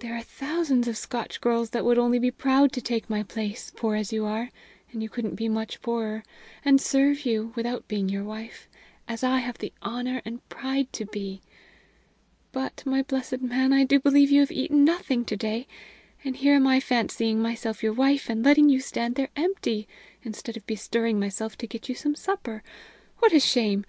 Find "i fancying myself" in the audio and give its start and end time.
16.66-17.80